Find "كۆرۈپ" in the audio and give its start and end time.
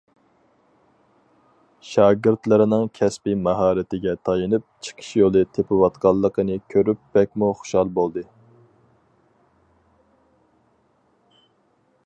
6.75-7.03